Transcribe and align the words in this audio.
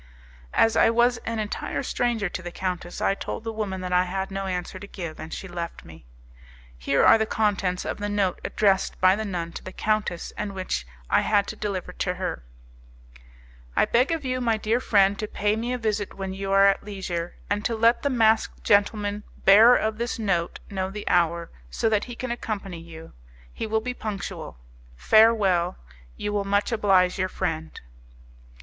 As 0.55 0.75
I 0.75 0.89
was 0.89 1.17
an 1.27 1.37
entire 1.37 1.83
stranger 1.83 2.27
to 2.27 2.41
the 2.41 2.49
countess, 2.49 3.01
I 3.01 3.13
told 3.13 3.43
the 3.43 3.53
woman 3.53 3.81
that 3.81 3.93
I 3.93 4.05
had 4.05 4.31
no 4.31 4.47
answer 4.47 4.79
to 4.79 4.87
give, 4.87 5.19
and 5.19 5.31
she 5.31 5.47
left 5.47 5.85
me. 5.85 6.05
Here 6.75 7.05
are 7.05 7.19
the 7.19 7.27
contents 7.27 7.85
of 7.85 7.99
the 7.99 8.09
note 8.09 8.41
addressed 8.43 8.99
by 8.99 9.15
the 9.15 9.25
nun 9.25 9.51
to 9.51 9.63
the 9.63 9.71
countess, 9.71 10.33
and 10.35 10.55
which 10.55 10.87
I 11.07 11.21
had 11.21 11.45
to 11.49 11.55
deliver 11.55 11.91
to 11.93 12.15
her: 12.15 12.43
"I 13.75 13.85
beg 13.85 14.09
of 14.11 14.25
you, 14.25 14.41
my 14.41 14.57
dear 14.57 14.79
friend, 14.79 15.19
to 15.19 15.27
pay 15.27 15.55
me 15.55 15.71
a 15.71 15.77
visit 15.77 16.15
when 16.15 16.33
you 16.33 16.51
are 16.51 16.65
at 16.65 16.83
leisure, 16.83 17.35
and 17.47 17.63
to 17.65 17.75
let 17.75 18.01
the 18.01 18.09
masked 18.09 18.63
gentleman 18.63 19.21
bearer 19.45 19.75
of 19.77 19.99
this 19.99 20.17
note 20.17 20.59
know 20.71 20.89
the 20.89 21.07
hour, 21.07 21.51
so 21.69 21.89
that 21.89 22.05
he 22.05 22.15
can 22.15 22.31
accompany 22.31 22.79
you. 22.79 23.13
He 23.53 23.67
will 23.67 23.81
be 23.81 23.93
punctual. 23.93 24.57
Farewell. 24.95 25.77
You 26.17 26.33
will 26.33 26.43
much 26.43 26.71
oblige 26.71 27.19
your 27.19 27.29
friend." 27.29 27.79